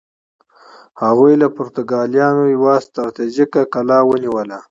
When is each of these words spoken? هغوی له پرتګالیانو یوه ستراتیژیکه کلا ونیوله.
هغوی 1.03 1.33
له 1.41 1.47
پرتګالیانو 1.55 2.43
یوه 2.55 2.73
ستراتیژیکه 2.87 3.61
کلا 3.73 3.99
ونیوله. 4.05 4.57